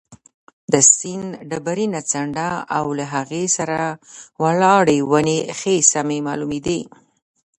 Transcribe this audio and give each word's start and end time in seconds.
د 0.71 0.73
سیند 0.95 1.29
ډبرینه 1.49 2.01
څنډه 2.11 2.49
او 2.77 2.85
له 2.99 3.05
هغې 3.13 3.45
سره 3.57 3.79
ولاړې 4.43 4.99
ونې 5.09 5.39
ښه 5.59 5.73
سمې 5.93 6.19
معلومېدې. 6.27 6.79